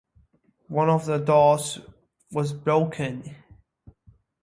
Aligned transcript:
One 0.69 0.89
of 0.89 1.05
the 1.05 1.19
doors 1.19 1.77
was 2.31 2.53
broken. 2.53 3.35